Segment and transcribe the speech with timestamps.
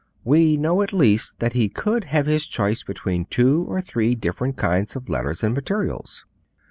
[0.23, 4.57] We know at least that he could have his choice between two or three different
[4.57, 6.25] kinds of letters and materials.